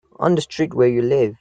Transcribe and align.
On 0.15 0.33
the 0.33 0.41
street 0.41 0.73
where 0.73 0.87
you 0.87 1.03
live. 1.03 1.29